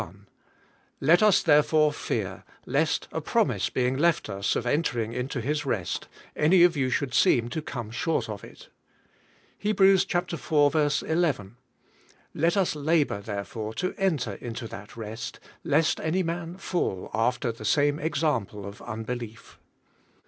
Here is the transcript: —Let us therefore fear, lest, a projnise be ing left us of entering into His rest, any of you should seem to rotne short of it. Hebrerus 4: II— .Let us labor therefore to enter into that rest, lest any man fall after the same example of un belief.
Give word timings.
—Let 0.99 1.21
us 1.21 1.43
therefore 1.43 1.93
fear, 1.93 2.43
lest, 2.65 3.07
a 3.11 3.21
projnise 3.21 3.69
be 3.71 3.85
ing 3.85 3.97
left 3.97 4.31
us 4.31 4.55
of 4.55 4.65
entering 4.65 5.13
into 5.13 5.41
His 5.41 5.63
rest, 5.63 6.07
any 6.35 6.63
of 6.63 6.75
you 6.75 6.89
should 6.89 7.13
seem 7.13 7.49
to 7.49 7.61
rotne 7.61 7.93
short 7.93 8.27
of 8.27 8.43
it. 8.43 8.69
Hebrerus 9.63 10.05
4: 10.05 11.07
II— 11.07 11.51
.Let 12.33 12.57
us 12.57 12.75
labor 12.75 13.21
therefore 13.21 13.75
to 13.75 13.93
enter 13.99 14.33
into 14.41 14.67
that 14.69 14.97
rest, 14.97 15.39
lest 15.63 15.99
any 15.99 16.23
man 16.23 16.57
fall 16.57 17.11
after 17.13 17.51
the 17.51 17.63
same 17.63 17.99
example 17.99 18.65
of 18.65 18.81
un 18.81 19.03
belief. 19.03 19.59